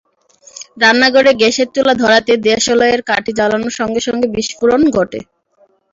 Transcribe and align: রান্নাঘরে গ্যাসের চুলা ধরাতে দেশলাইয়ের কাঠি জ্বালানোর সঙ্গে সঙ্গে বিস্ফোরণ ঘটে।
রান্নাঘরে 0.77 1.31
গ্যাসের 1.33 1.67
চুলা 1.75 1.93
ধরাতে 2.01 2.33
দেশলাইয়ের 2.47 3.01
কাঠি 3.09 3.31
জ্বালানোর 3.37 3.73
সঙ্গে 3.79 4.01
সঙ্গে 4.07 4.27
বিস্ফোরণ 4.35 4.81
ঘটে। 4.95 5.19